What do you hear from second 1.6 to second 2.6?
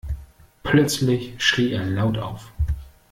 er laut auf.